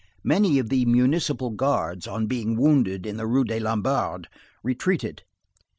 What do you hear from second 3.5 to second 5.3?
Lombards, retreated.